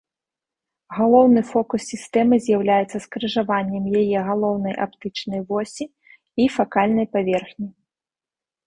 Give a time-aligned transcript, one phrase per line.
[0.99, 5.85] Галоўны фокус сістэмы з'яўляецца скрыжаваннем яе галоўнай аптычнай восі
[6.45, 7.67] і факальнай паверхні.